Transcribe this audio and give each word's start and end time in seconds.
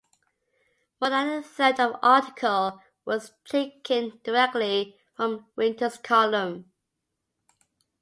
More 0.99 1.11
than 1.11 1.29
a 1.29 1.43
third 1.43 1.79
of 1.79 1.91
the 1.91 1.99
article 2.01 2.81
was 3.05 3.33
taken 3.45 4.19
directly 4.23 4.97
from 5.15 5.45
Winter's 5.55 5.99
column. 5.99 6.71